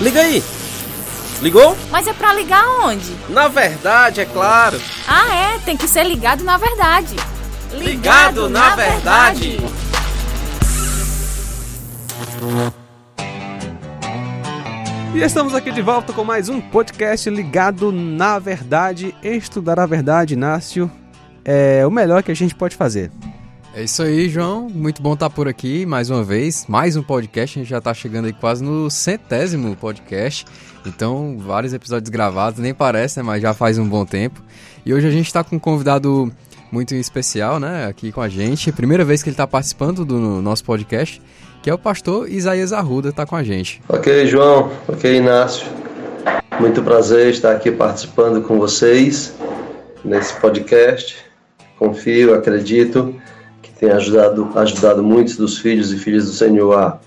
Liga 0.00 0.20
aí! 0.20 0.42
Ligou? 1.40 1.76
Mas 1.90 2.06
é 2.06 2.12
pra 2.12 2.32
ligar 2.32 2.64
onde? 2.84 3.16
Na 3.28 3.48
verdade, 3.48 4.20
é 4.20 4.24
claro. 4.24 4.80
Ah, 5.08 5.34
é, 5.34 5.58
tem 5.58 5.76
que 5.76 5.88
ser 5.88 6.04
ligado 6.04 6.44
na 6.44 6.56
verdade. 6.56 7.16
Ligado, 7.72 7.82
ligado 7.82 8.48
na, 8.48 8.68
na, 8.70 8.76
verdade. 8.76 9.56
verdade. 9.58 9.82
E 15.14 15.20
estamos 15.20 15.54
aqui 15.54 15.70
de 15.70 15.82
volta 15.82 16.12
com 16.12 16.24
mais 16.24 16.48
um 16.48 16.60
podcast 16.60 17.28
ligado 17.28 17.92
na 17.92 18.38
verdade. 18.38 19.14
Estudar 19.22 19.78
a 19.78 19.86
verdade, 19.86 20.34
Inácio, 20.34 20.90
é 21.44 21.86
o 21.86 21.90
melhor 21.90 22.22
que 22.22 22.30
a 22.30 22.36
gente 22.36 22.54
pode 22.54 22.76
fazer. 22.76 23.10
É 23.74 23.82
isso 23.82 24.02
aí, 24.02 24.28
João. 24.28 24.68
Muito 24.68 25.00
bom 25.00 25.14
estar 25.14 25.30
por 25.30 25.48
aqui 25.48 25.86
mais 25.86 26.10
uma 26.10 26.22
vez. 26.22 26.66
Mais 26.68 26.96
um 26.96 27.02
podcast. 27.02 27.58
A 27.58 27.62
gente 27.62 27.70
já 27.70 27.78
está 27.78 27.94
chegando 27.94 28.26
aí 28.26 28.32
quase 28.32 28.62
no 28.62 28.90
centésimo 28.90 29.74
podcast. 29.76 30.44
Então, 30.86 31.36
vários 31.38 31.72
episódios 31.72 32.10
gravados, 32.10 32.60
nem 32.60 32.74
parece, 32.74 33.18
né? 33.18 33.22
Mas 33.22 33.40
já 33.40 33.54
faz 33.54 33.78
um 33.78 33.88
bom 33.88 34.04
tempo. 34.04 34.42
E 34.84 34.92
hoje 34.92 35.06
a 35.06 35.10
gente 35.10 35.26
está 35.26 35.42
com 35.42 35.56
um 35.56 35.58
convidado 35.58 36.30
muito 36.70 36.94
especial, 36.94 37.58
né? 37.58 37.86
Aqui 37.86 38.12
com 38.12 38.20
a 38.20 38.28
gente. 38.28 38.70
Primeira 38.72 39.04
vez 39.04 39.22
que 39.22 39.28
ele 39.28 39.34
está 39.34 39.46
participando 39.46 40.04
do 40.04 40.18
nosso 40.42 40.64
podcast 40.64 41.20
que 41.62 41.70
é 41.70 41.74
o 41.74 41.78
pastor 41.78 42.28
Isaías 42.28 42.72
Arruda, 42.72 43.10
está 43.10 43.24
com 43.24 43.36
a 43.36 43.44
gente. 43.44 43.80
Ok, 43.88 44.26
João. 44.26 44.72
Ok, 44.88 45.16
Inácio. 45.16 45.68
Muito 46.58 46.82
prazer 46.82 47.30
estar 47.30 47.52
aqui 47.52 47.70
participando 47.70 48.42
com 48.42 48.58
vocês 48.58 49.32
nesse 50.04 50.34
podcast. 50.34 51.16
Confio, 51.78 52.34
acredito 52.34 53.14
tem 53.82 53.90
ajudado, 53.90 54.48
ajudado 54.54 55.02
muitos 55.02 55.36
dos 55.36 55.58
filhos 55.58 55.92
e 55.92 55.98
filhas 55.98 56.26
do 56.26 56.30
Senhor 56.30 56.72
a 56.72 57.00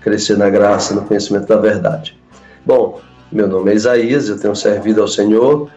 crescer 0.00 0.36
na 0.36 0.50
graça, 0.50 0.92
no 0.92 1.02
conhecimento 1.02 1.46
da 1.46 1.56
verdade. 1.56 2.18
Bom, 2.66 3.00
meu 3.30 3.46
nome 3.46 3.70
é 3.70 3.76
Isaías, 3.76 4.28
eu 4.28 4.36
tenho 4.36 4.56
servido 4.56 5.00
ao 5.00 5.06
Senhor 5.06 5.70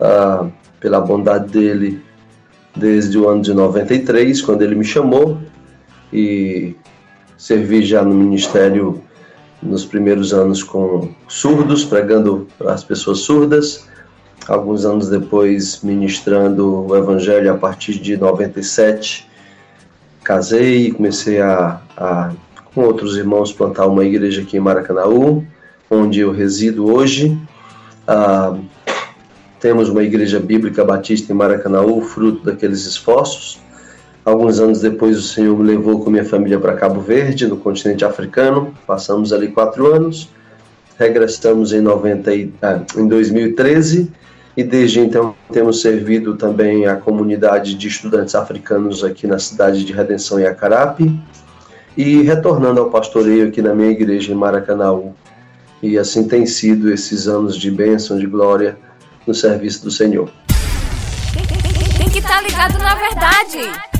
ah, 0.00 0.48
pela 0.80 0.98
bondade 0.98 1.50
dele 1.50 2.02
desde 2.74 3.18
o 3.18 3.28
ano 3.28 3.42
de 3.42 3.52
93, 3.52 4.40
quando 4.40 4.62
ele 4.62 4.74
me 4.74 4.84
chamou, 4.84 5.38
e 6.10 6.74
servi 7.36 7.84
já 7.84 8.02
no 8.02 8.14
ministério 8.14 8.98
nos 9.62 9.84
primeiros 9.84 10.32
anos 10.32 10.62
com 10.62 11.10
surdos, 11.28 11.84
pregando 11.84 12.48
para 12.56 12.72
as 12.72 12.82
pessoas 12.82 13.18
surdas. 13.18 13.86
Alguns 14.48 14.86
anos 14.86 15.10
depois, 15.10 15.82
ministrando 15.82 16.86
o 16.86 16.96
evangelho 16.96 17.52
a 17.52 17.58
partir 17.58 17.98
de 17.98 18.16
97. 18.16 19.30
Casei 20.24 20.86
e 20.86 20.92
comecei 20.92 21.40
a, 21.40 21.80
a, 21.96 22.32
com 22.74 22.82
outros 22.82 23.16
irmãos, 23.16 23.52
plantar 23.52 23.86
uma 23.86 24.04
igreja 24.04 24.42
aqui 24.42 24.56
em 24.56 24.60
Maracanaú, 24.60 25.44
onde 25.90 26.20
eu 26.20 26.30
resido 26.30 26.92
hoje. 26.92 27.36
Ah, 28.06 28.56
temos 29.58 29.88
uma 29.88 30.02
igreja 30.02 30.40
bíblica 30.40 30.84
batista 30.84 31.32
em 31.32 31.36
Maracanaú, 31.36 32.00
fruto 32.02 32.44
daqueles 32.44 32.86
esforços. 32.86 33.60
Alguns 34.24 34.60
anos 34.60 34.80
depois, 34.80 35.18
o 35.18 35.22
Senhor 35.22 35.58
me 35.58 35.64
levou 35.64 36.04
com 36.04 36.10
minha 36.10 36.24
família 36.24 36.58
para 36.58 36.74
Cabo 36.74 37.00
Verde, 37.00 37.46
no 37.46 37.56
continente 37.56 38.04
africano. 38.04 38.72
Passamos 38.86 39.32
ali 39.32 39.48
quatro 39.48 39.92
anos. 39.92 40.28
Regressamos 40.98 41.72
em, 41.72 41.80
90 41.80 42.30
ah, 42.62 42.80
em 42.96 43.08
2013 43.08 44.10
e 44.56 44.62
desde 44.62 45.00
então 45.00 45.34
temos 45.50 45.80
servido 45.80 46.36
também 46.36 46.86
a 46.86 46.96
comunidade 46.96 47.74
de 47.74 47.88
estudantes 47.88 48.34
africanos 48.34 49.02
aqui 49.02 49.26
na 49.26 49.38
cidade 49.38 49.84
de 49.84 49.92
Redenção 49.92 50.38
e 50.38 50.46
Acarape 50.46 51.18
e 51.96 52.22
retornando 52.22 52.80
ao 52.80 52.90
pastoreio 52.90 53.48
aqui 53.48 53.62
na 53.62 53.74
minha 53.74 53.90
igreja 53.90 54.32
em 54.32 54.34
Maracanaú. 54.34 55.14
E 55.82 55.98
assim 55.98 56.28
tem 56.28 56.46
sido 56.46 56.92
esses 56.92 57.26
anos 57.26 57.56
de 57.56 57.70
bênção, 57.70 58.18
de 58.18 58.26
glória 58.26 58.78
no 59.26 59.34
serviço 59.34 59.84
do 59.84 59.90
Senhor. 59.90 60.30
Tem 61.98 62.08
que 62.08 62.18
estar 62.18 62.36
tá 62.36 62.42
ligado 62.42 62.78
na 62.78 62.94
verdade. 62.94 63.92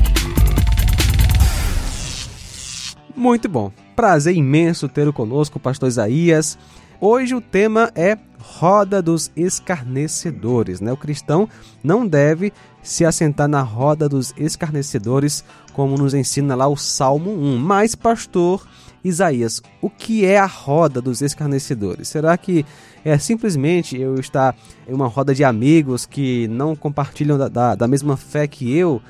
Muito 3.15 3.49
bom. 3.49 3.71
Prazer 3.95 4.35
imenso 4.35 4.87
tê-lo 4.87 5.13
conosco, 5.13 5.59
pastor 5.59 5.89
Isaías. 5.89 6.57
Hoje 6.99 7.35
o 7.35 7.41
tema 7.41 7.91
é 7.95 8.17
roda 8.43 9.01
dos 9.01 9.31
escarnecedores. 9.37 10.81
Né? 10.81 10.91
O 10.91 10.97
cristão 10.97 11.47
não 11.81 12.05
deve 12.05 12.51
se 12.81 13.05
assentar 13.05 13.47
na 13.47 13.61
roda 13.61 14.09
dos 14.09 14.33
escarnecedores, 14.35 15.45
como 15.71 15.97
nos 15.97 16.13
ensina 16.13 16.53
lá 16.53 16.67
o 16.67 16.75
Salmo 16.75 17.31
1. 17.31 17.57
Mas, 17.57 17.95
pastor 17.95 18.67
Isaías, 19.01 19.61
o 19.81 19.89
que 19.89 20.25
é 20.25 20.37
a 20.37 20.45
roda 20.45 21.01
dos 21.01 21.21
escarnecedores? 21.21 22.09
Será 22.09 22.37
que 22.37 22.65
é 23.05 23.17
simplesmente 23.17 23.97
eu 23.97 24.15
estar 24.15 24.55
em 24.87 24.93
uma 24.93 25.07
roda 25.07 25.33
de 25.33 25.45
amigos 25.45 26.05
que 26.05 26.47
não 26.49 26.75
compartilham 26.75 27.37
da, 27.37 27.47
da, 27.47 27.75
da 27.75 27.87
mesma 27.87 28.17
fé 28.17 28.45
que 28.45 28.75
eu? 28.77 29.01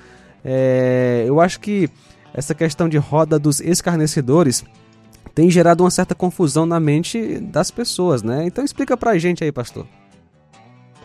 É, 0.45 1.25
eu 1.27 1.41
acho 1.41 1.59
que 1.59 1.89
essa 2.33 2.53
questão 2.53 2.87
de 2.87 2.97
roda 2.97 3.39
dos 3.39 3.59
escarnecedores 3.59 4.63
tem 5.33 5.49
gerado 5.49 5.83
uma 5.83 5.89
certa 5.89 6.13
confusão 6.13 6.65
na 6.65 6.79
mente 6.79 7.39
das 7.39 7.71
pessoas, 7.71 8.21
né? 8.21 8.45
Então 8.45 8.63
explica 8.63 8.95
pra 8.95 9.17
gente 9.17 9.43
aí, 9.43 9.51
pastor. 9.51 9.85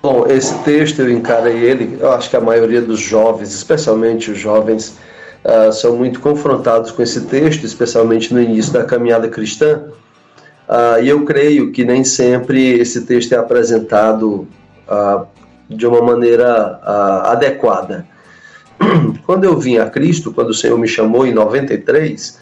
Bom, 0.02 0.26
esse 0.28 0.56
texto 0.62 1.00
eu 1.00 1.10
encarei 1.10 1.56
ele, 1.56 1.98
eu 2.00 2.12
acho 2.12 2.30
que 2.30 2.36
a 2.36 2.40
maioria 2.40 2.80
dos 2.80 3.00
jovens, 3.00 3.52
especialmente 3.52 4.30
os 4.30 4.38
jovens, 4.38 4.96
uh, 5.44 5.72
são 5.72 5.96
muito 5.96 6.20
confrontados 6.20 6.92
com 6.92 7.02
esse 7.02 7.22
texto, 7.22 7.64
especialmente 7.64 8.32
no 8.32 8.40
início 8.40 8.72
da 8.72 8.84
caminhada 8.84 9.28
cristã. 9.28 9.84
Uh, 10.68 11.02
e 11.02 11.08
eu 11.08 11.24
creio 11.24 11.72
que 11.72 11.84
nem 11.84 12.04
sempre 12.04 12.78
esse 12.78 13.06
texto 13.06 13.32
é 13.32 13.38
apresentado 13.38 14.46
uh, 14.86 15.26
de 15.68 15.86
uma 15.86 16.00
maneira 16.00 16.80
adequada. 17.24 18.06
Quando 19.26 19.44
eu 19.44 19.58
vim 19.58 19.78
a 19.78 19.90
Cristo, 19.90 20.32
quando 20.32 20.50
o 20.50 20.54
Senhor 20.54 20.78
me 20.78 20.88
chamou 20.88 21.26
em 21.26 21.34
93, 21.34 22.38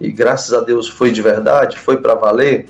e 0.00 0.10
graças 0.10 0.52
a 0.52 0.60
Deus 0.60 0.88
foi 0.88 1.10
de 1.10 1.22
verdade, 1.22 1.78
foi 1.78 1.96
para 1.96 2.14
valer, 2.14 2.68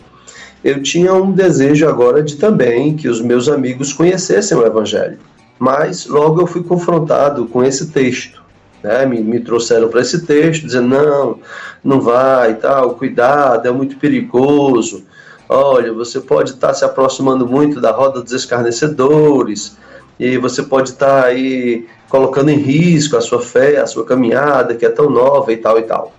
eu 0.65 0.83
tinha 0.83 1.15
um 1.15 1.31
desejo 1.31 1.89
agora 1.89 2.23
de 2.23 2.37
também 2.37 2.97
que 2.97 3.09
os 3.09 3.21
meus 3.21 3.49
amigos 3.49 3.93
conhecessem 3.93 4.57
o 4.57 4.67
Evangelho. 4.67 5.19
Mas 5.59 6.07
logo 6.07 6.41
eu 6.41 6.47
fui 6.47 6.63
confrontado 6.63 7.47
com 7.47 7.63
esse 7.63 7.89
texto. 7.91 8.43
Né? 8.83 9.07
Me, 9.07 9.21
me 9.21 9.41
trouxeram 9.41 9.89
para 9.89 10.01
esse 10.01 10.25
texto, 10.25 10.67
dizendo: 10.67 10.89
não, 10.89 11.39
não 11.83 12.01
vai, 12.01 12.55
tal, 12.57 12.95
cuidado, 12.95 13.67
é 13.67 13.71
muito 13.71 13.97
perigoso. 13.97 15.05
Olha, 15.49 15.93
você 15.93 16.21
pode 16.21 16.51
estar 16.51 16.75
se 16.75 16.85
aproximando 16.85 17.47
muito 17.47 17.81
da 17.81 17.91
roda 17.91 18.23
dos 18.23 18.33
escarnecedores, 18.33 19.77
e 20.19 20.37
você 20.37 20.63
pode 20.63 20.91
estar 20.91 21.25
aí 21.25 21.87
colocando 22.09 22.51
em 22.51 22.59
risco 22.59 23.17
a 23.17 23.21
sua 23.21 23.41
fé, 23.41 23.79
a 23.79 23.87
sua 23.87 24.05
caminhada, 24.05 24.75
que 24.75 24.85
é 24.85 24.91
tão 24.91 25.09
nova 25.09 25.53
e 25.53 25.57
tal 25.57 25.79
e 25.79 25.83
tal. 25.83 26.13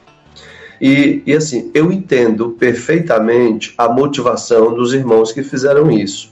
E, 0.81 1.21
e 1.25 1.33
assim, 1.33 1.69
eu 1.73 1.91
entendo 1.91 2.49
perfeitamente 2.51 3.73
a 3.77 3.89
motivação 3.89 4.73
dos 4.73 4.93
irmãos 4.93 5.31
que 5.31 5.43
fizeram 5.43 5.91
isso. 5.91 6.31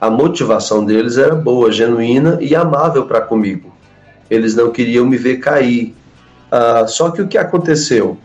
A 0.00 0.10
motivação 0.10 0.84
deles 0.84 1.18
era 1.18 1.34
boa, 1.34 1.70
genuína 1.70 2.38
e 2.40 2.54
amável 2.54 3.04
para 3.06 3.20
comigo. 3.20 3.72
Eles 4.30 4.54
não 4.54 4.70
queriam 4.70 5.06
me 5.06 5.16
ver 5.16 5.36
cair. 5.36 5.94
Ah, 6.50 6.86
só 6.88 7.10
que 7.10 7.20
o 7.20 7.28
que 7.28 7.36
aconteceu? 7.36 8.16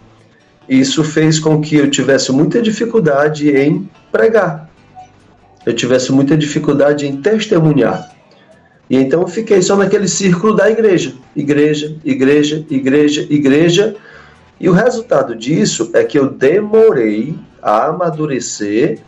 Isso 0.68 1.04
fez 1.04 1.38
com 1.38 1.62
que 1.62 1.76
eu 1.76 1.92
tivesse 1.92 2.32
muita 2.32 2.62
dificuldade 2.62 3.50
em 3.50 3.90
pregar. 4.12 4.70
Eu 5.66 5.74
tivesse 5.74 6.12
muita 6.12 6.38
dificuldade 6.38 7.06
em 7.06 7.22
testemunhar. 7.22 8.10
E 8.90 8.98
então 8.98 9.22
eu 9.22 9.28
fiquei 9.28 9.62
só 9.62 9.76
naquele 9.76 10.08
círculo 10.08 10.56
da 10.56 10.70
igreja. 10.70 11.14
Igreja, 11.36 11.96
igreja, 12.04 12.66
igreja, 12.70 13.28
igreja. 13.30 13.96
E 14.60 14.70
o 14.70 14.74
resultado 14.74 15.36
disso 15.36 15.92
é 15.94 16.04
que 16.04 16.18
eu 16.18 16.30
demorei 16.30 17.38
a 17.62 17.88
amadurecer 17.88 19.00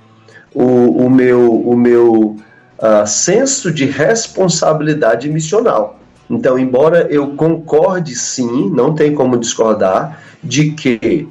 o, 0.53 1.05
o 1.05 1.09
meu, 1.09 1.61
o 1.61 1.75
meu 1.77 2.35
uh, 2.79 3.07
senso 3.07 3.71
de 3.71 3.85
responsabilidade 3.85 5.29
missional. 5.29 5.99
Então, 6.29 6.59
embora 6.59 7.07
eu 7.09 7.35
concorde 7.35 8.13
sim, 8.15 8.69
não 8.69 8.93
tem 8.93 9.13
como 9.13 9.37
discordar, 9.37 10.21
de 10.43 10.71
que 10.71 11.27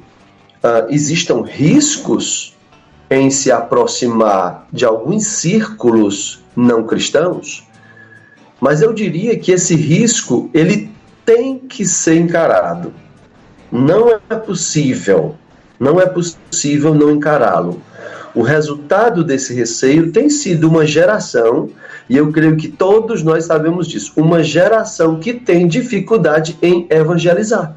uh, 0.63 0.89
existam 0.89 1.43
riscos 1.43 2.55
em 3.09 3.29
se 3.29 3.51
aproximar 3.51 4.67
de 4.71 4.85
alguns 4.85 5.27
círculos 5.27 6.43
não 6.55 6.83
cristãos, 6.83 7.65
mas 8.59 8.81
eu 8.81 8.91
diria 8.91 9.37
que 9.37 9.51
esse 9.51 9.75
risco 9.75 10.49
ele 10.53 10.89
tem 11.23 11.59
que 11.59 11.85
ser 11.85 12.15
encarado. 12.15 12.93
Não 13.71 14.09
é 14.09 14.35
possível, 14.35 15.35
não 15.79 15.99
é 15.99 16.05
possível 16.05 16.93
não 16.93 17.11
encará-lo. 17.11 17.81
O 18.33 18.41
resultado 18.41 19.23
desse 19.23 19.53
receio 19.53 20.11
tem 20.11 20.29
sido 20.29 20.67
uma 20.69 20.85
geração, 20.85 21.69
e 22.09 22.15
eu 22.15 22.31
creio 22.31 22.55
que 22.55 22.67
todos 22.67 23.23
nós 23.23 23.45
sabemos 23.45 23.87
disso, 23.87 24.13
uma 24.15 24.43
geração 24.43 25.19
que 25.19 25.33
tem 25.33 25.67
dificuldade 25.67 26.57
em 26.61 26.87
evangelizar. 26.89 27.75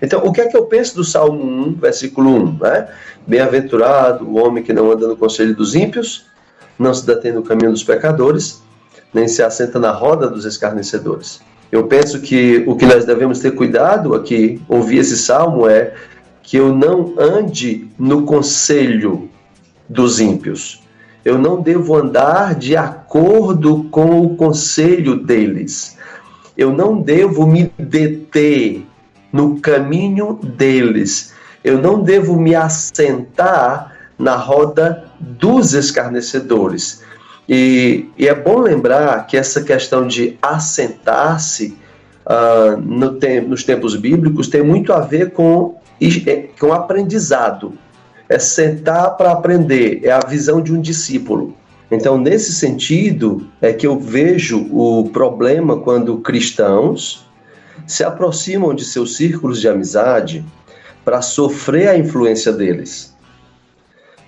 Então, 0.00 0.24
o 0.24 0.32
que 0.32 0.40
é 0.40 0.48
que 0.48 0.56
eu 0.56 0.64
penso 0.66 0.94
do 0.94 1.04
Salmo 1.04 1.42
1, 1.42 1.74
versículo 1.74 2.30
1? 2.30 2.58
Né? 2.60 2.88
Bem-aventurado 3.26 4.24
o 4.24 4.36
homem 4.38 4.62
que 4.62 4.72
não 4.72 4.90
anda 4.90 5.06
no 5.06 5.16
conselho 5.16 5.54
dos 5.54 5.74
ímpios, 5.74 6.26
não 6.78 6.94
se 6.94 7.06
detém 7.06 7.32
no 7.32 7.42
caminho 7.42 7.70
dos 7.70 7.84
pecadores, 7.84 8.62
nem 9.12 9.28
se 9.28 9.42
assenta 9.42 9.78
na 9.78 9.90
roda 9.90 10.28
dos 10.28 10.44
escarnecedores. 10.44 11.40
Eu 11.74 11.88
penso 11.88 12.20
que 12.20 12.62
o 12.68 12.76
que 12.76 12.86
nós 12.86 13.04
devemos 13.04 13.40
ter 13.40 13.50
cuidado 13.50 14.14
aqui, 14.14 14.62
ouvir 14.68 14.98
esse 14.98 15.18
salmo, 15.18 15.68
é 15.68 15.92
que 16.40 16.56
eu 16.56 16.72
não 16.72 17.14
ande 17.18 17.88
no 17.98 18.22
conselho 18.22 19.28
dos 19.88 20.20
ímpios. 20.20 20.84
Eu 21.24 21.36
não 21.36 21.60
devo 21.60 21.96
andar 21.96 22.54
de 22.54 22.76
acordo 22.76 23.88
com 23.90 24.20
o 24.20 24.36
conselho 24.36 25.16
deles. 25.16 25.98
Eu 26.56 26.72
não 26.72 27.02
devo 27.02 27.44
me 27.44 27.68
deter 27.76 28.86
no 29.32 29.58
caminho 29.58 30.38
deles. 30.44 31.34
Eu 31.64 31.82
não 31.82 32.04
devo 32.04 32.38
me 32.38 32.54
assentar 32.54 33.96
na 34.16 34.36
roda 34.36 35.06
dos 35.18 35.74
escarnecedores. 35.74 37.02
E, 37.48 38.08
e 38.16 38.26
é 38.26 38.34
bom 38.34 38.60
lembrar 38.60 39.26
que 39.26 39.36
essa 39.36 39.62
questão 39.62 40.06
de 40.06 40.38
assentar-se 40.40 41.76
uh, 42.26 42.80
no 42.80 43.18
te 43.18 43.40
nos 43.40 43.64
tempos 43.64 43.96
bíblicos 43.96 44.48
tem 44.48 44.62
muito 44.62 44.92
a 44.92 45.00
ver 45.00 45.32
com, 45.32 45.76
com 46.58 46.72
aprendizado. 46.72 47.74
É 48.28 48.38
sentar 48.38 49.16
para 49.16 49.32
aprender, 49.32 50.00
é 50.02 50.10
a 50.10 50.20
visão 50.20 50.62
de 50.62 50.72
um 50.72 50.80
discípulo. 50.80 51.54
Então, 51.90 52.16
nesse 52.16 52.52
sentido, 52.54 53.46
é 53.60 53.72
que 53.72 53.86
eu 53.86 53.98
vejo 54.00 54.66
o 54.72 55.10
problema 55.10 55.78
quando 55.80 56.16
cristãos 56.18 57.26
se 57.86 58.02
aproximam 58.02 58.74
de 58.74 58.84
seus 58.84 59.16
círculos 59.16 59.60
de 59.60 59.68
amizade 59.68 60.44
para 61.04 61.20
sofrer 61.20 61.88
a 61.88 61.98
influência 61.98 62.50
deles, 62.50 63.14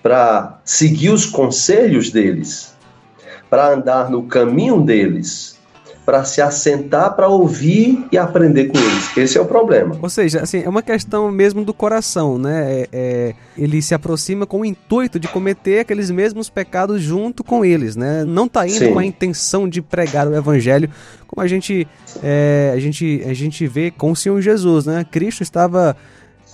para 0.02 0.60
seguir 0.62 1.08
os 1.08 1.24
conselhos 1.24 2.10
deles, 2.10 2.75
para 3.48 3.72
andar 3.72 4.10
no 4.10 4.24
caminho 4.24 4.80
deles, 4.80 5.56
para 6.06 6.24
se 6.24 6.40
assentar 6.40 7.16
para 7.16 7.26
ouvir 7.26 8.06
e 8.12 8.16
aprender 8.16 8.66
com 8.66 8.78
eles. 8.78 9.16
Esse 9.16 9.36
é 9.36 9.40
o 9.40 9.44
problema. 9.44 9.98
Ou 10.00 10.08
seja, 10.08 10.40
assim, 10.40 10.62
é 10.62 10.68
uma 10.68 10.82
questão 10.82 11.32
mesmo 11.32 11.64
do 11.64 11.74
coração, 11.74 12.38
né? 12.38 12.64
É, 12.64 12.88
é, 12.92 13.34
ele 13.58 13.82
se 13.82 13.92
aproxima 13.92 14.46
com 14.46 14.60
o 14.60 14.64
intuito 14.64 15.18
de 15.18 15.26
cometer 15.26 15.80
aqueles 15.80 16.08
mesmos 16.08 16.48
pecados 16.48 17.02
junto 17.02 17.42
com 17.42 17.64
eles, 17.64 17.96
né? 17.96 18.24
Não 18.24 18.46
está 18.46 18.66
indo 18.66 18.78
Sim. 18.78 18.92
com 18.92 19.00
a 19.00 19.04
intenção 19.04 19.68
de 19.68 19.82
pregar 19.82 20.28
o 20.28 20.36
evangelho, 20.36 20.88
como 21.26 21.42
a 21.42 21.48
gente, 21.48 21.88
é, 22.22 22.72
a 22.72 22.78
gente, 22.78 23.22
a 23.26 23.34
gente 23.34 23.66
vê 23.66 23.90
com 23.90 24.12
o 24.12 24.16
Senhor 24.16 24.40
Jesus, 24.40 24.86
né? 24.86 25.04
Cristo 25.10 25.42
estava 25.42 25.96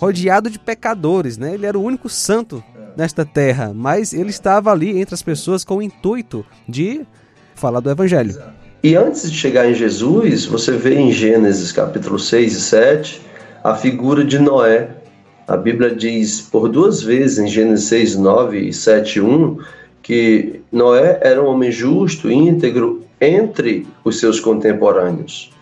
rodeado 0.03 0.51
de 0.51 0.59
pecadores, 0.59 1.39
né? 1.39 1.55
Ele 1.55 1.65
era 1.65 1.79
o 1.79 1.83
único 1.83 2.09
santo 2.09 2.61
nesta 2.97 3.25
terra, 3.25 3.73
mas 3.73 4.13
ele 4.13 4.31
estava 4.31 4.73
ali 4.73 4.99
entre 4.99 5.15
as 5.15 5.23
pessoas 5.23 5.63
com 5.63 5.77
o 5.77 5.83
intuito 5.83 6.45
de 6.69 7.03
falar 7.55 7.79
do 7.79 7.89
evangelho. 7.89 8.37
E 8.83 8.97
antes 8.97 9.31
de 9.31 9.39
chegar 9.39 9.71
em 9.71 9.75
Jesus, 9.75 10.45
você 10.45 10.73
vê 10.73 10.97
em 10.97 11.13
Gênesis 11.13 11.71
capítulo 11.71 12.19
6 12.19 12.53
e 12.53 12.61
7 12.61 13.23
a 13.63 13.77
figura 13.77 14.25
de 14.25 14.41
Noé. 14.41 14.91
A 15.47 15.57
Bíblia 15.57 15.95
diz 15.95 16.41
por 16.41 16.69
duas 16.69 17.01
vezes 17.01 17.39
em 17.39 17.47
Gênesis 17.47 17.87
6, 17.87 18.17
9 18.17 18.59
e 18.59 18.73
7, 18.73 19.21
1 19.21 19.59
que 20.03 20.63
Noé 20.73 21.21
era 21.23 21.41
um 21.41 21.47
homem 21.47 21.71
justo, 21.71 22.29
íntegro 22.29 23.05
entre 23.21 23.87
os 24.05 24.19
seus 24.19 24.41
contemporâneos, 24.41 25.53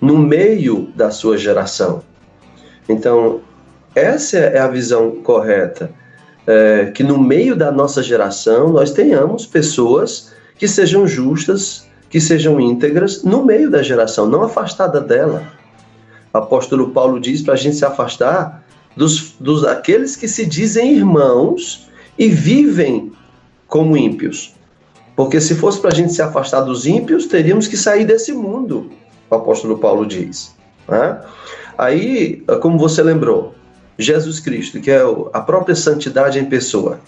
no 0.00 0.16
meio 0.16 0.88
da 0.96 1.10
sua 1.10 1.36
geração. 1.36 2.02
Então, 2.88 3.42
essa 3.94 4.38
é 4.38 4.58
a 4.58 4.68
visão 4.68 5.16
correta. 5.22 5.90
É, 6.46 6.86
que 6.86 7.02
no 7.04 7.18
meio 7.18 7.54
da 7.54 7.70
nossa 7.70 8.02
geração 8.02 8.70
nós 8.70 8.90
tenhamos 8.90 9.46
pessoas 9.46 10.32
que 10.56 10.66
sejam 10.66 11.06
justas, 11.06 11.86
que 12.08 12.20
sejam 12.20 12.58
íntegras 12.58 13.22
no 13.22 13.44
meio 13.44 13.70
da 13.70 13.82
geração, 13.82 14.26
não 14.26 14.42
afastada 14.42 15.00
dela. 15.00 15.44
O 16.32 16.38
apóstolo 16.38 16.90
Paulo 16.90 17.20
diz 17.20 17.42
para 17.42 17.54
a 17.54 17.56
gente 17.56 17.76
se 17.76 17.84
afastar 17.84 18.64
dos, 18.96 19.34
dos 19.38 19.64
aqueles 19.64 20.16
que 20.16 20.26
se 20.26 20.46
dizem 20.46 20.94
irmãos 20.94 21.88
e 22.18 22.28
vivem 22.28 23.12
como 23.66 23.96
ímpios. 23.96 24.54
Porque 25.14 25.40
se 25.40 25.54
fosse 25.54 25.80
para 25.80 25.90
a 25.90 25.94
gente 25.94 26.12
se 26.12 26.22
afastar 26.22 26.62
dos 26.62 26.86
ímpios, 26.86 27.26
teríamos 27.26 27.68
que 27.68 27.76
sair 27.76 28.04
desse 28.04 28.32
mundo, 28.32 28.90
o 29.28 29.34
apóstolo 29.34 29.78
Paulo 29.78 30.06
diz. 30.06 30.54
Né? 30.88 31.20
Aí, 31.76 32.42
como 32.60 32.78
você 32.78 33.02
lembrou, 33.02 33.54
Jesus 34.00 34.40
Cristo, 34.40 34.80
que 34.80 34.90
é 34.90 35.02
a 35.32 35.40
própria 35.40 35.74
santidade 35.74 36.38
em 36.38 36.44
pessoa. 36.44 37.00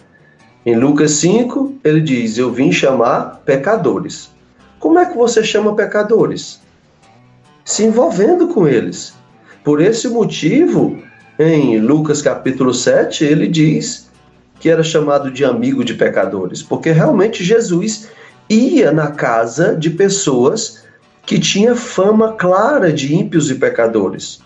Em 0.65 0.77
Lucas 0.77 1.13
5, 1.13 1.75
ele 1.83 2.01
diz: 2.01 2.39
Eu 2.39 2.53
vim 2.53 2.71
chamar 2.71 3.43
pecadores. 3.45 4.31
Como 4.79 4.99
é 4.99 5.07
que 5.07 5.17
você 5.17 5.43
chama 5.43 5.75
pecadores? 5.75 6.61
Se 7.65 7.85
envolvendo 7.85 8.49
com 8.49 8.67
eles. 8.67 9.15
Por 9.65 9.81
esse 9.81 10.09
motivo, 10.09 11.01
em 11.39 11.79
Lucas 11.79 12.21
capítulo 12.21 12.75
7, 12.75 13.25
ele 13.25 13.47
diz 13.47 14.11
que 14.59 14.69
era 14.69 14.83
chamado 14.83 15.31
de 15.31 15.45
amigo 15.45 15.85
de 15.85 15.95
pecadores, 15.95 16.63
porque 16.63 16.91
realmente 16.91 17.43
Jesus 17.43 18.09
ia 18.49 18.93
na 18.93 19.13
casa 19.13 19.75
de 19.75 19.91
pessoas 19.91 20.85
que 21.25 21.39
tinha 21.39 21.75
fama 21.75 22.35
clara 22.35 22.93
de 22.93 23.15
ímpios 23.15 23.51
e 23.51 23.55
pecadores. 23.55 24.41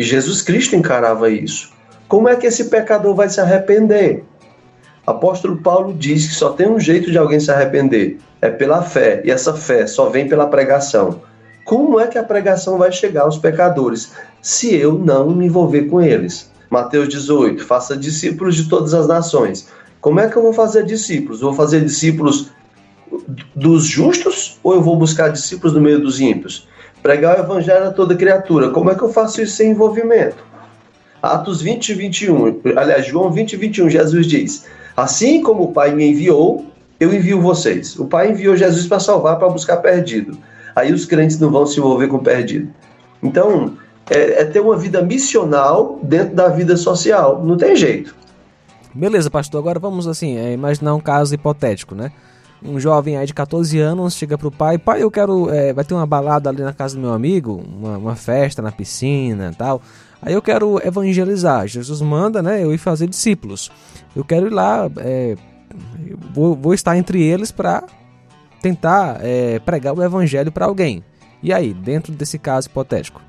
E 0.00 0.02
Jesus 0.02 0.40
Cristo 0.40 0.74
encarava 0.74 1.28
isso. 1.28 1.72
Como 2.08 2.26
é 2.26 2.34
que 2.34 2.46
esse 2.46 2.70
pecador 2.70 3.14
vai 3.14 3.28
se 3.28 3.38
arrepender? 3.38 4.24
Apóstolo 5.06 5.58
Paulo 5.58 5.92
diz 5.92 6.26
que 6.26 6.34
só 6.34 6.52
tem 6.52 6.70
um 6.70 6.80
jeito 6.80 7.10
de 7.10 7.18
alguém 7.18 7.38
se 7.38 7.50
arrepender, 7.50 8.16
é 8.40 8.48
pela 8.48 8.80
fé, 8.80 9.20
e 9.26 9.30
essa 9.30 9.52
fé 9.52 9.86
só 9.86 10.08
vem 10.08 10.26
pela 10.26 10.46
pregação. 10.46 11.20
Como 11.66 12.00
é 12.00 12.06
que 12.06 12.16
a 12.16 12.24
pregação 12.24 12.78
vai 12.78 12.90
chegar 12.90 13.24
aos 13.24 13.36
pecadores 13.36 14.12
se 14.40 14.74
eu 14.74 14.94
não 14.94 15.28
me 15.32 15.44
envolver 15.44 15.82
com 15.82 16.00
eles? 16.00 16.50
Mateus 16.70 17.06
18: 17.10 17.62
faça 17.62 17.94
discípulos 17.94 18.56
de 18.56 18.70
todas 18.70 18.94
as 18.94 19.06
nações. 19.06 19.68
Como 20.00 20.18
é 20.18 20.30
que 20.30 20.36
eu 20.38 20.42
vou 20.42 20.54
fazer 20.54 20.82
discípulos? 20.86 21.42
Vou 21.42 21.52
fazer 21.52 21.84
discípulos 21.84 22.50
dos 23.54 23.84
justos 23.84 24.58
ou 24.62 24.72
eu 24.72 24.80
vou 24.80 24.96
buscar 24.96 25.28
discípulos 25.28 25.74
no 25.74 25.80
meio 25.82 26.00
dos 26.00 26.22
ímpios? 26.22 26.69
Pregar 27.02 27.38
o 27.38 27.42
evangelho 27.42 27.86
a 27.86 27.90
toda 27.90 28.14
criatura. 28.14 28.70
Como 28.70 28.90
é 28.90 28.94
que 28.94 29.02
eu 29.02 29.12
faço 29.12 29.40
isso 29.40 29.56
sem 29.56 29.70
envolvimento? 29.70 30.44
Atos 31.22 31.60
20 31.60 31.90
e 31.90 31.94
21, 31.94 32.60
aliás, 32.76 33.06
João 33.06 33.30
20 33.30 33.52
e 33.52 33.56
21, 33.56 33.90
Jesus 33.90 34.26
diz: 34.26 34.66
Assim 34.96 35.42
como 35.42 35.64
o 35.64 35.72
Pai 35.72 35.94
me 35.94 36.10
enviou, 36.10 36.66
eu 36.98 37.12
envio 37.14 37.40
vocês. 37.40 37.98
O 37.98 38.06
Pai 38.06 38.30
enviou 38.30 38.56
Jesus 38.56 38.86
para 38.86 39.00
salvar, 39.00 39.38
para 39.38 39.48
buscar 39.48 39.78
perdido. 39.78 40.36
Aí 40.74 40.92
os 40.92 41.04
crentes 41.04 41.38
não 41.38 41.50
vão 41.50 41.66
se 41.66 41.78
envolver 41.78 42.08
com 42.08 42.18
perdido. 42.18 42.72
Então, 43.22 43.76
é, 44.08 44.42
é 44.42 44.44
ter 44.44 44.60
uma 44.60 44.76
vida 44.76 45.02
missional 45.02 45.98
dentro 46.02 46.34
da 46.34 46.48
vida 46.48 46.76
social. 46.76 47.42
Não 47.44 47.56
tem 47.56 47.76
jeito. 47.76 48.14
Beleza, 48.94 49.30
pastor. 49.30 49.60
Agora 49.60 49.78
vamos 49.78 50.08
assim, 50.08 50.36
é, 50.36 50.52
imaginar 50.52 50.94
um 50.94 51.00
caso 51.00 51.34
hipotético, 51.34 51.94
né? 51.94 52.10
Um 52.62 52.78
jovem 52.78 53.16
aí 53.16 53.26
de 53.26 53.32
14 53.32 53.78
anos 53.78 54.14
chega 54.14 54.36
pro 54.36 54.50
pai, 54.50 54.76
pai, 54.76 55.02
eu 55.02 55.10
quero, 55.10 55.48
é, 55.50 55.72
vai 55.72 55.84
ter 55.84 55.94
uma 55.94 56.06
balada 56.06 56.50
ali 56.50 56.62
na 56.62 56.74
casa 56.74 56.94
do 56.94 57.00
meu 57.00 57.12
amigo, 57.12 57.62
uma, 57.66 57.96
uma 57.96 58.16
festa 58.16 58.60
na 58.60 58.70
piscina, 58.70 59.54
tal. 59.56 59.80
Aí 60.20 60.34
eu 60.34 60.42
quero 60.42 60.78
evangelizar. 60.86 61.66
Jesus 61.66 62.00
manda, 62.02 62.42
né, 62.42 62.62
eu 62.62 62.74
ir 62.74 62.78
fazer 62.78 63.06
discípulos. 63.06 63.70
Eu 64.14 64.24
quero 64.24 64.46
ir 64.46 64.52
lá, 64.52 64.90
é, 64.98 65.36
vou, 66.34 66.54
vou, 66.54 66.74
estar 66.74 66.96
entre 66.96 67.22
eles 67.22 67.50
para 67.50 67.84
tentar 68.60 69.18
é, 69.22 69.58
pregar 69.60 69.94
o 69.96 70.02
evangelho 70.02 70.52
para 70.52 70.66
alguém. 70.66 71.02
E 71.42 71.52
aí, 71.52 71.72
dentro 71.72 72.12
desse 72.12 72.38
caso 72.38 72.68
hipotético, 72.68 73.22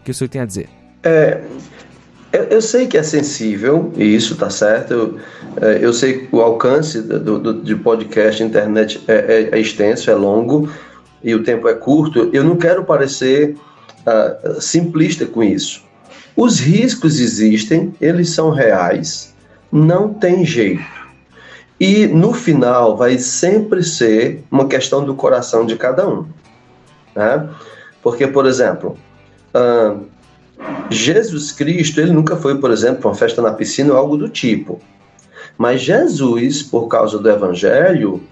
o 0.00 0.04
que 0.04 0.12
o 0.12 0.14
senhor 0.14 0.28
tem 0.28 0.40
a 0.40 0.46
dizer? 0.46 0.68
É, 1.02 1.42
eu, 2.32 2.44
eu, 2.44 2.62
sei 2.62 2.86
que 2.86 2.96
é 2.96 3.02
sensível, 3.02 3.92
e 3.96 4.14
isso 4.14 4.36
tá 4.36 4.48
certo. 4.48 4.92
Eu, 4.92 5.18
é, 5.60 5.78
eu 5.84 5.92
sei 5.92 6.26
que 6.26 6.36
o 6.36 6.40
alcance 6.40 7.00
do, 7.02 7.38
do, 7.38 7.62
de 7.62 7.74
podcast, 7.74 8.42
internet 8.42 9.02
é, 9.08 9.14
é, 9.14 9.48
é, 9.52 9.60
extenso, 9.60 10.10
é 10.10 10.14
longo, 10.14 10.70
e 11.22 11.34
o 11.34 11.42
tempo 11.42 11.68
é 11.68 11.74
curto. 11.74 12.30
Eu 12.32 12.44
não 12.44 12.56
quero 12.56 12.84
parecer 12.84 13.56
uh, 14.06 14.60
simplista 14.60 15.26
com 15.26 15.42
isso. 15.42 15.82
Os 16.36 16.60
riscos 16.60 17.20
existem, 17.20 17.92
eles 18.00 18.30
são 18.30 18.50
reais, 18.50 19.34
não 19.70 20.14
tem 20.14 20.44
jeito. 20.44 21.00
E 21.78 22.06
no 22.06 22.32
final 22.32 22.96
vai 22.96 23.18
sempre 23.18 23.82
ser 23.82 24.44
uma 24.50 24.68
questão 24.68 25.04
do 25.04 25.14
coração 25.14 25.66
de 25.66 25.76
cada 25.76 26.08
um. 26.08 26.26
Né? 27.14 27.48
Porque, 28.02 28.26
por 28.26 28.46
exemplo, 28.46 28.96
uh, 29.54 30.04
Jesus 30.90 31.52
Cristo, 31.52 32.00
ele 32.00 32.12
nunca 32.12 32.36
foi, 32.36 32.58
por 32.58 32.70
exemplo, 32.70 33.08
uma 33.08 33.14
festa 33.14 33.40
na 33.40 33.52
piscina 33.52 33.92
ou 33.92 33.98
algo 33.98 34.16
do 34.16 34.28
tipo. 34.28 34.80
Mas 35.56 35.82
Jesus, 35.82 36.62
por 36.62 36.88
causa 36.88 37.18
do 37.18 37.30
evangelho, 37.30 38.22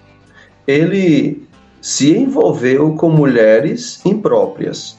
ele 0.67 1.47
se 1.81 2.15
envolveu 2.15 2.93
com 2.95 3.09
mulheres 3.09 4.03
impróprias, 4.05 4.97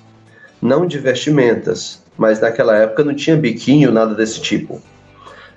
não 0.61 0.87
de 0.87 0.99
vestimentas, 0.99 2.03
mas 2.17 2.41
naquela 2.41 2.77
época 2.77 3.05
não 3.05 3.15
tinha 3.15 3.37
biquinho, 3.37 3.93
nada 3.93 4.15
desse 4.15 4.41
tipo. 4.41 4.81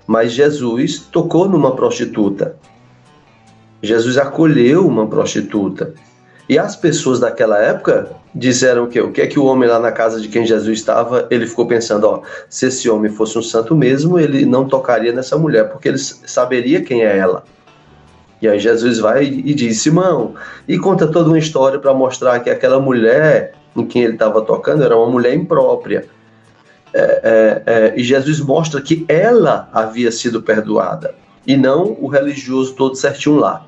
Mas 0.06 0.34
Jesus 0.34 1.00
tocou 1.00 1.48
numa 1.48 1.76
prostituta. 1.76 2.56
Jesus 3.82 4.18
acolheu 4.18 4.86
uma 4.88 5.08
prostituta. 5.08 5.94
E 6.48 6.58
as 6.60 6.76
pessoas 6.76 7.20
daquela 7.20 7.58
época 7.58 8.12
disseram 8.34 8.88
que 8.88 9.00
o 9.00 9.12
que 9.12 9.22
é 9.22 9.28
que 9.28 9.40
o 9.40 9.46
homem 9.46 9.70
lá 9.70 9.80
na 9.80 9.92
casa 9.92 10.20
de 10.20 10.28
quem 10.28 10.46
Jesus 10.46 10.80
estava, 10.80 11.28
ele 11.30 11.46
ficou 11.46 11.68
pensando, 11.68 12.06
ó, 12.06 12.22
se 12.50 12.68
esse 12.68 12.90
homem 12.90 13.12
fosse 13.12 13.38
um 13.38 13.44
santo 13.44 13.76
mesmo, 13.76 14.20
ele 14.20 14.46
não 14.46 14.68
tocaria 14.68 15.14
nessa 15.14 15.38
mulher, 15.38 15.70
porque 15.70 15.88
ele 15.88 15.98
saberia 15.98 16.82
quem 16.82 17.04
é 17.04 17.18
ela. 17.18 17.44
E 18.42 18.48
aí 18.48 18.60
Jesus 18.60 19.00
vai 19.00 19.24
e 19.26 19.54
diz, 19.54 19.82
Simão, 19.82 20.34
e 20.68 20.78
conta 20.78 21.08
toda 21.08 21.30
uma 21.30 21.40
história 21.40 21.80
para 21.80 21.94
mostrar 21.94 22.40
que 22.40 22.50
aquela 22.50 22.80
mulher 22.80 23.54
em 23.76 23.86
quem 23.86 24.04
ele 24.04 24.14
estava 24.14 24.42
tocando 24.42 24.84
era 24.84 24.98
uma 24.98 25.10
mulher 25.10 25.34
imprópria. 25.34 26.06
É, 26.94 27.02
é, 27.02 27.64
é, 27.66 27.94
e 27.96 28.04
Jesus 28.04 28.40
mostra 28.40 28.82
que 28.82 29.06
ela 29.08 29.70
havia 29.72 30.12
sido 30.12 30.44
perdoada 30.44 31.16
e 31.46 31.58
não 31.58 31.98
o 32.00 32.08
religioso 32.08 32.74
todo 32.74 32.96
certinho 32.96 33.38
lá. 33.38 33.66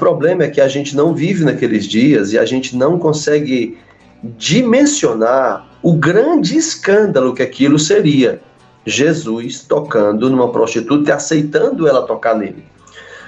Problema 0.00 0.44
é 0.44 0.48
que 0.48 0.62
a 0.62 0.66
gente 0.66 0.96
não 0.96 1.14
vive 1.14 1.44
naqueles 1.44 1.84
dias 1.84 2.32
e 2.32 2.38
a 2.38 2.46
gente 2.46 2.74
não 2.74 2.98
consegue 2.98 3.76
dimensionar 4.24 5.68
o 5.82 5.92
grande 5.92 6.56
escândalo 6.56 7.34
que 7.34 7.42
aquilo 7.42 7.78
seria. 7.78 8.40
Jesus 8.86 9.60
tocando 9.60 10.30
numa 10.30 10.50
prostituta 10.50 11.10
e 11.10 11.12
aceitando 11.12 11.86
ela 11.86 12.06
tocar 12.06 12.34
nele. 12.34 12.64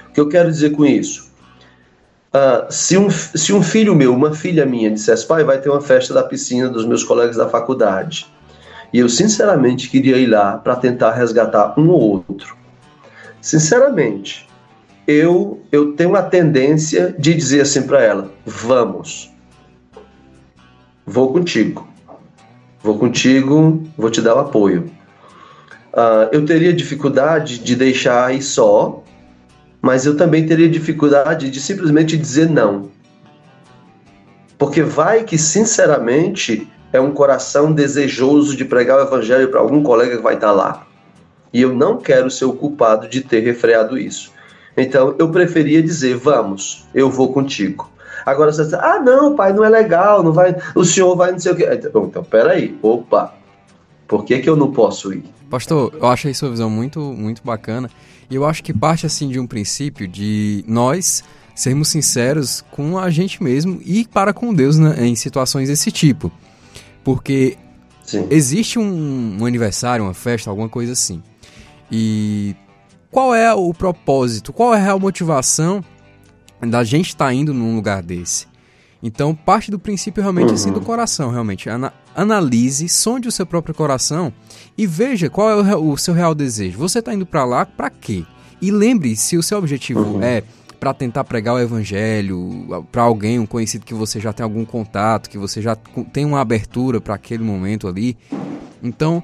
O 0.09 0.13
que 0.13 0.19
eu 0.19 0.27
quero 0.27 0.49
dizer 0.49 0.71
com 0.71 0.83
isso? 0.83 1.31
Uh, 2.33 2.65
se, 2.71 2.97
um, 2.97 3.07
se 3.11 3.53
um 3.53 3.61
filho 3.61 3.93
meu, 3.95 4.11
uma 4.11 4.33
filha 4.33 4.65
minha, 4.65 4.89
dissesse, 4.89 5.27
pai, 5.27 5.43
vai 5.43 5.59
ter 5.59 5.69
uma 5.69 5.79
festa 5.79 6.11
da 6.11 6.23
piscina 6.23 6.67
dos 6.69 6.87
meus 6.87 7.03
colegas 7.03 7.35
da 7.35 7.47
faculdade, 7.47 8.25
e 8.91 8.97
eu 8.97 9.07
sinceramente 9.07 9.87
queria 9.87 10.17
ir 10.17 10.25
lá 10.25 10.57
para 10.57 10.75
tentar 10.75 11.11
resgatar 11.11 11.79
um 11.79 11.89
ou 11.89 12.25
outro. 12.27 12.57
Sinceramente, 13.39 14.47
eu, 15.07 15.61
eu 15.71 15.93
tenho 15.93 16.15
a 16.15 16.23
tendência 16.23 17.15
de 17.17 17.33
dizer 17.33 17.61
assim 17.61 17.83
para 17.83 18.01
ela: 18.01 18.31
vamos, 18.45 19.31
vou 21.05 21.31
contigo, 21.33 21.87
vou 22.81 22.97
contigo, 22.97 23.83
vou 23.97 24.09
te 24.09 24.21
dar 24.21 24.35
o 24.35 24.39
apoio. 24.39 24.89
Uh, 25.93 26.27
eu 26.31 26.43
teria 26.45 26.73
dificuldade 26.73 27.59
de 27.59 27.75
deixar 27.75 28.25
aí 28.25 28.41
só, 28.41 29.03
mas 29.81 30.05
eu 30.05 30.17
também 30.17 30.45
teria 30.45 30.67
dificuldade 30.67 31.51
de 31.51 31.61
simplesmente 31.61 32.17
dizer 32.17 32.49
não. 32.49 32.89
Porque 34.57 34.81
vai 34.81 35.23
que, 35.23 35.37
sinceramente, 35.37 36.67
é 36.91 36.99
um 36.99 37.11
coração 37.11 37.71
desejoso 37.71 38.55
de 38.55 38.63
pregar 38.63 38.97
o 38.97 39.01
evangelho 39.01 39.49
para 39.49 39.59
algum 39.59 39.83
colega 39.83 40.15
que 40.15 40.23
vai 40.23 40.35
estar 40.35 40.51
lá. 40.51 40.87
E 41.51 41.61
eu 41.61 41.75
não 41.75 41.97
quero 41.97 42.31
ser 42.31 42.45
o 42.45 42.53
culpado 42.53 43.07
de 43.07 43.21
ter 43.21 43.41
refreado 43.41 43.97
isso. 43.97 44.31
Então 44.75 45.15
eu 45.19 45.29
preferia 45.29 45.81
dizer: 45.81 46.15
vamos, 46.15 46.85
eu 46.93 47.09
vou 47.09 47.31
contigo. 47.31 47.91
Agora 48.25 48.51
você 48.51 48.63
diz, 48.63 48.73
ah, 48.75 48.99
não, 48.99 49.35
pai, 49.35 49.51
não 49.51 49.63
é 49.63 49.69
legal, 49.69 50.23
não 50.23 50.31
vai, 50.31 50.55
o 50.75 50.85
senhor 50.85 51.15
vai 51.15 51.31
não 51.31 51.39
sei 51.39 51.51
o 51.51 51.55
quê. 51.55 51.67
Então, 51.71 52.05
então 52.05 52.23
peraí, 52.23 52.77
opa, 52.81 53.33
por 54.07 54.23
que, 54.23 54.39
que 54.39 54.49
eu 54.49 54.55
não 54.55 54.71
posso 54.71 55.13
ir? 55.13 55.23
Pastor, 55.49 55.93
eu 55.93 56.07
achei 56.07 56.33
sua 56.33 56.49
visão 56.49 56.69
muito, 56.69 56.99
muito 56.99 57.43
bacana. 57.43 57.89
E 58.29 58.35
eu 58.35 58.45
acho 58.45 58.63
que 58.63 58.73
parte 58.73 59.05
assim 59.05 59.27
de 59.27 59.39
um 59.39 59.45
princípio 59.45 60.07
de 60.07 60.63
nós 60.67 61.23
sermos 61.53 61.89
sinceros 61.89 62.63
com 62.71 62.97
a 62.97 63.09
gente 63.09 63.43
mesmo 63.43 63.79
e 63.85 64.07
para 64.07 64.33
com 64.33 64.53
Deus 64.53 64.77
né, 64.79 65.05
em 65.05 65.15
situações 65.15 65.69
desse 65.69 65.91
tipo. 65.91 66.31
Porque 67.03 67.57
Sim. 68.03 68.27
existe 68.31 68.79
um, 68.79 69.37
um 69.41 69.45
aniversário, 69.45 70.05
uma 70.05 70.13
festa, 70.13 70.49
alguma 70.49 70.69
coisa 70.69 70.93
assim. 70.93 71.21
E 71.91 72.55
qual 73.13 73.35
é 73.35 73.53
o 73.53 73.71
propósito, 73.75 74.51
qual 74.51 74.73
é 74.73 74.77
a 74.77 74.83
real 74.83 74.99
motivação 74.99 75.85
da 76.59 76.83
gente 76.83 77.09
estar 77.09 77.25
tá 77.25 77.33
indo 77.33 77.53
num 77.53 77.75
lugar 77.75 78.01
desse? 78.01 78.47
Então, 79.03 79.35
parte 79.35 79.69
do 79.69 79.77
princípio 79.77 80.23
realmente 80.23 80.49
uhum. 80.49 80.55
assim 80.55 80.71
do 80.71 80.81
coração, 80.81 81.29
realmente. 81.29 81.69
Ana 81.69 81.93
analise, 82.15 82.89
sonde 82.89 83.27
o 83.27 83.31
seu 83.31 83.45
próprio 83.45 83.75
coração 83.75 84.33
e 84.75 84.87
veja 84.87 85.29
qual 85.29 85.63
é 85.63 85.75
o, 85.75 85.91
o 85.91 85.97
seu 85.97 86.13
real 86.13 86.33
desejo. 86.33 86.79
Você 86.79 86.99
está 86.99 87.13
indo 87.13 87.25
para 87.25 87.45
lá 87.45 87.67
para 87.67 87.89
quê? 87.91 88.25
E 88.59 88.71
lembre 88.71 89.15
se 89.15 89.37
o 89.37 89.43
seu 89.43 89.59
objetivo 89.59 90.01
uhum. 90.01 90.23
é 90.23 90.43
para 90.79 90.91
tentar 90.91 91.23
pregar 91.23 91.53
o 91.53 91.59
evangelho 91.59 92.85
para 92.91 93.03
alguém, 93.03 93.37
um 93.37 93.45
conhecido 93.45 93.85
que 93.85 93.93
você 93.93 94.19
já 94.19 94.33
tem 94.33 94.43
algum 94.43 94.65
contato, 94.65 95.29
que 95.29 95.37
você 95.37 95.61
já 95.61 95.75
tem 95.75 96.25
uma 96.25 96.41
abertura 96.41 96.99
para 96.99 97.13
aquele 97.13 97.43
momento 97.43 97.87
ali. 97.87 98.17
Então, 98.81 99.21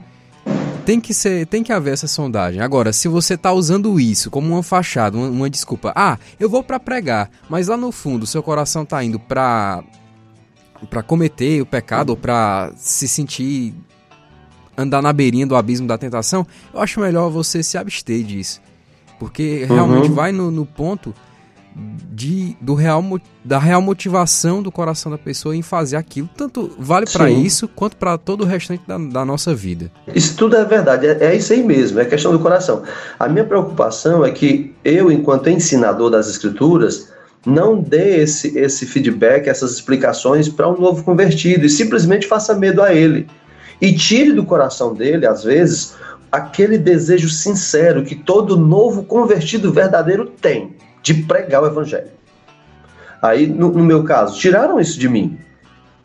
tem 0.85 0.99
que 0.99 1.13
ser, 1.13 1.45
tem 1.47 1.63
que 1.63 1.71
haver 1.71 1.93
essa 1.93 2.07
sondagem. 2.07 2.61
Agora, 2.61 2.91
se 2.91 3.07
você 3.07 3.35
está 3.35 3.51
usando 3.51 3.99
isso 3.99 4.29
como 4.29 4.47
uma 4.49 4.63
fachada, 4.63 5.17
uma, 5.17 5.27
uma, 5.27 5.49
desculpa, 5.49 5.91
ah, 5.95 6.17
eu 6.39 6.49
vou 6.49 6.63
para 6.63 6.79
pregar, 6.79 7.29
mas 7.49 7.67
lá 7.67 7.77
no 7.77 7.91
fundo 7.91 8.25
seu 8.25 8.41
coração 8.41 8.83
está 8.83 9.03
indo 9.03 9.19
para 9.19 9.83
para 10.89 11.03
cometer 11.03 11.61
o 11.61 11.65
pecado 11.65 12.11
ou 12.11 12.15
para 12.15 12.71
se 12.77 13.05
sentir 13.05 13.75
andar 14.77 15.01
na 15.01 15.11
beirinha 15.11 15.45
do 15.45 15.57
abismo 15.57 15.85
da 15.85 15.97
tentação, 15.97 16.47
eu 16.73 16.79
acho 16.79 17.01
melhor 17.01 17.29
você 17.29 17.61
se 17.61 17.77
abster 17.77 18.23
disso. 18.23 18.61
Porque 19.19 19.65
realmente 19.65 20.07
uhum. 20.07 20.15
vai 20.15 20.31
no, 20.31 20.49
no 20.49 20.65
ponto 20.65 21.13
de, 21.75 22.57
do 22.59 22.73
real, 22.73 23.03
da 23.43 23.57
real 23.57 23.81
motivação 23.81 24.61
do 24.61 24.71
coração 24.71 25.11
da 25.11 25.17
pessoa 25.17 25.55
em 25.55 25.61
fazer 25.61 25.95
aquilo. 25.95 26.29
Tanto 26.35 26.71
vale 26.77 27.05
para 27.05 27.29
isso 27.29 27.67
quanto 27.67 27.95
para 27.95 28.17
todo 28.17 28.41
o 28.41 28.45
restante 28.45 28.83
da, 28.87 28.97
da, 28.97 29.25
nossa 29.25 29.53
vida. 29.53 29.91
Isso 30.13 30.35
tudo 30.35 30.55
é 30.55 30.65
verdade, 30.65 31.07
é, 31.07 31.17
é, 31.21 31.35
isso 31.35 31.53
aí 31.53 31.63
mesmo, 31.63 31.99
é 31.99 32.05
questão 32.05 32.31
do 32.31 32.39
coração. 32.39 32.83
A 33.17 33.27
minha 33.27 33.45
preocupação 33.45 34.25
é 34.25 34.31
que 34.31 34.73
eu, 34.83 35.11
enquanto 35.11 35.49
ensinador 35.49 36.09
das 36.09 36.29
Escrituras, 36.29 37.09
não 37.45 37.79
dê 37.79 38.21
esse, 38.21 38.57
esse 38.57 38.85
feedback, 38.85 39.47
essas 39.47 39.71
explicações 39.71 40.49
para 40.49 40.67
um 40.67 40.77
novo 40.77 41.03
convertido 41.03 41.65
e 41.65 41.69
simplesmente 41.69 42.27
faça 42.27 42.53
medo 42.53 42.81
a 42.81 42.93
ele. 42.93 43.27
E 43.79 43.93
tire 43.93 44.33
do 44.33 44.43
coração 44.43 44.93
dele, 44.93 45.25
às 45.25 45.45
vezes, 45.45 45.95
aquele 46.29 46.77
desejo 46.77 47.29
sincero 47.29 48.03
que 48.03 48.15
todo 48.15 48.57
novo 48.57 49.03
convertido 49.03 49.71
verdadeiro 49.71 50.25
tem 50.25 50.75
de 51.01 51.13
pregar 51.13 51.63
o 51.63 51.67
evangelho. 51.67 52.19
Aí, 53.21 53.47
no, 53.47 53.69
no 53.71 53.83
meu 53.83 54.03
caso, 54.03 54.39
tiraram 54.39 54.79
isso 54.79 54.99
de 54.99 55.09
mim. 55.09 55.37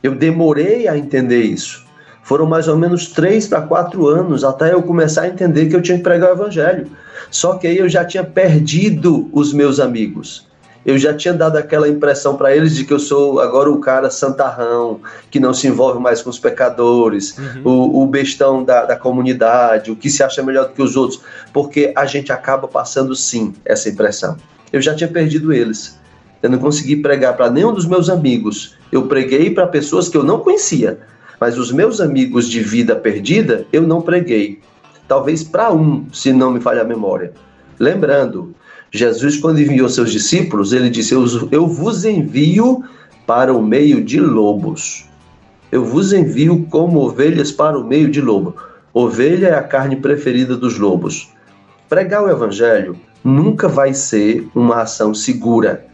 Eu 0.03 0.15
demorei 0.15 0.89
a 0.89 0.99
entender 0.99 1.43
isso. 1.43 1.85
Foram 2.23 2.47
mais 2.47 2.69
ou 2.69 2.77
menos 2.77 3.09
três 3.09 3.47
para 3.47 3.63
quatro 3.63 4.07
anos 4.07 4.45
até 4.45 4.73
eu 4.73 4.83
começar 4.83 5.23
a 5.23 5.29
entender 5.29 5.67
que 5.67 5.77
eu 5.77 5.83
tinha 5.83 5.99
que 5.99 6.03
pregar 6.03 6.31
o 6.31 6.35
evangelho. 6.35 6.87
Só 7.31 7.55
que 7.55 7.67
aí 7.67 7.79
eu 7.79 7.89
já 7.89 8.05
tinha 8.05 8.25
perdido 8.25 9.29
os 9.33 9.53
meus 9.53 9.79
amigos. 9.79 10.47
Eu 10.85 10.99
já 10.99 11.15
tinha 11.15 11.33
dado 11.33 11.57
aquela 11.57 11.89
impressão 11.89 12.37
para 12.37 12.55
eles 12.55 12.77
de 12.77 12.85
que 12.85 12.93
eu 12.93 12.99
sou 12.99 13.41
agora 13.41 13.71
o 13.71 13.79
cara 13.79 14.11
santarrão, 14.11 15.01
que 15.31 15.41
não 15.41 15.55
se 15.55 15.67
envolve 15.67 15.99
mais 15.99 16.21
com 16.21 16.29
os 16.29 16.39
pecadores, 16.39 17.39
uhum. 17.39 17.63
o, 17.65 18.03
o, 18.03 18.07
bestão 18.07 18.63
da, 18.63 18.85
da 18.85 18.97
comunidade, 18.97 19.91
o 19.91 19.97
que 19.97 20.11
se 20.11 20.23
acha 20.23 20.43
melhor 20.43 20.69
do 20.69 20.75
que 20.75 20.83
os 20.83 20.95
outros, 20.95 21.23
porque 21.55 21.91
a 21.97 22.05
gente 22.05 22.31
acaba 22.31 22.69
passando 22.69 23.15
sim 23.15 23.55
essa 23.65 23.89
impressão 23.89 24.37
eu 24.75 24.83
já 24.83 24.93
tinha 24.93 25.09
perdido 25.09 25.53
eles. 25.53 25.97
Eu 26.43 26.51
não 26.51 26.59
consegui 26.59 26.97
pregar 26.97 27.37
para 27.37 27.49
nenhum 27.49 27.73
dos 27.73 27.87
meus 27.87 28.11
amigos. 28.11 28.75
Eu 28.91 29.07
preguei 29.07 29.51
para 29.51 29.69
pessoas 29.69 30.09
que 30.09 30.17
eu 30.17 30.25
não 30.25 30.41
conhecia, 30.41 30.99
mas 31.41 31.57
os 31.57 31.71
meus 31.71 32.01
amigos 32.01 32.51
de 32.51 32.59
vida 32.59 32.97
perdida, 32.97 33.65
eu 33.73 33.83
não 33.83 34.03
preguei. 34.03 34.59
Talvez 35.07 35.45
para 35.45 35.73
um, 35.73 36.07
se 36.13 36.33
não 36.33 36.51
me 36.51 36.61
falha 36.61 36.83
a 36.83 36.85
memória. 36.85 37.33
Lembrando, 37.79 38.53
Jesus, 38.91 39.37
quando 39.37 39.61
enviou 39.61 39.89
seus 39.89 40.11
discípulos, 40.11 40.73
ele 40.73 40.91
disse: 40.91 41.15
Eu, 41.15 41.25
eu 41.53 41.69
vos 41.69 42.05
envio 42.05 42.83
para 43.29 43.55
o 43.55 43.63
meio 43.63 44.03
de 44.03 44.19
lobos. 44.19 45.09
Eu 45.71 45.85
vos 45.85 46.13
envio 46.13 46.67
como 46.69 46.99
ovelhas 46.99 47.53
para 47.53 47.79
o 47.79 47.85
meio 47.85 48.11
de 48.11 48.21
lobo. 48.21 48.57
Ovelha 48.93 49.49
é 49.49 49.55
a 49.55 49.63
carne 49.63 49.95
preferida 49.95 50.57
dos 50.57 50.79
lobos. 50.79 51.29
Pregar 51.89 52.25
o 52.25 52.29
evangelho 52.29 52.99
nunca 53.25 53.67
vai 53.67 53.95
ser 53.95 54.47
uma 54.55 54.83
ação 54.83 55.15
segura. 55.15 55.87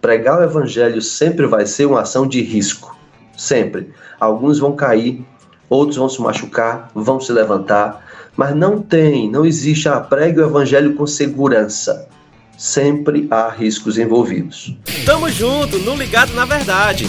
Pregar 0.00 0.38
o 0.38 0.44
evangelho 0.44 1.02
sempre 1.02 1.46
vai 1.46 1.66
ser 1.66 1.86
uma 1.86 2.02
ação 2.02 2.26
de 2.26 2.40
risco. 2.40 2.96
Sempre. 3.36 3.90
Alguns 4.20 4.60
vão 4.60 4.76
cair, 4.76 5.24
outros 5.68 5.96
vão 5.96 6.08
se 6.08 6.20
machucar, 6.22 6.90
vão 6.94 7.20
se 7.20 7.32
levantar, 7.32 8.04
mas 8.36 8.54
não 8.54 8.80
tem, 8.80 9.28
não 9.28 9.44
existe 9.44 9.88
a 9.88 9.96
ah, 9.96 10.00
pregue 10.00 10.40
o 10.40 10.46
evangelho 10.46 10.94
com 10.94 11.06
segurança. 11.06 12.08
Sempre 12.56 13.26
há 13.30 13.48
riscos 13.48 13.98
envolvidos. 13.98 14.76
Tamo 15.04 15.28
junto, 15.28 15.78
no 15.78 15.94
ligado 15.96 16.32
na 16.34 16.44
verdade. 16.44 17.08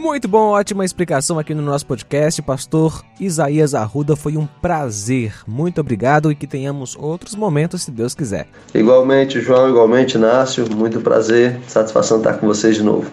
Muito 0.00 0.26
bom, 0.26 0.52
ótima 0.52 0.82
explicação 0.82 1.38
aqui 1.38 1.54
no 1.54 1.60
nosso 1.60 1.84
podcast. 1.84 2.40
Pastor 2.40 3.04
Isaías 3.20 3.74
Arruda, 3.74 4.16
foi 4.16 4.34
um 4.38 4.46
prazer. 4.46 5.34
Muito 5.46 5.78
obrigado 5.78 6.32
e 6.32 6.34
que 6.34 6.46
tenhamos 6.46 6.96
outros 6.98 7.34
momentos, 7.34 7.82
se 7.82 7.90
Deus 7.90 8.14
quiser. 8.14 8.48
Igualmente, 8.74 9.42
João, 9.42 9.68
igualmente, 9.68 10.16
Inácio. 10.16 10.66
Muito 10.74 11.02
prazer, 11.02 11.60
satisfação 11.68 12.16
estar 12.16 12.38
com 12.38 12.46
vocês 12.46 12.76
de 12.76 12.82
novo. 12.82 13.10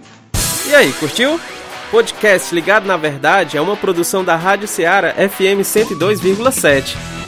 E 0.69 0.73
aí, 0.73 0.93
curtiu? 0.93 1.37
Podcast 1.91 2.55
Ligado 2.55 2.87
na 2.87 2.95
Verdade 2.95 3.57
é 3.57 3.61
uma 3.61 3.75
produção 3.75 4.23
da 4.23 4.37
Rádio 4.37 4.67
Ceará 4.67 5.13
FM 5.13 5.63
102,7. 5.63 7.26